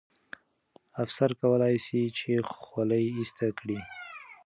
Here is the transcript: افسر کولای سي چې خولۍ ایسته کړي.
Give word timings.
افسر 1.03 1.29
کولای 1.41 1.75
سي 1.85 2.01
چې 2.17 2.31
خولۍ 2.53 3.05
ایسته 3.17 3.47
کړي. 3.59 3.79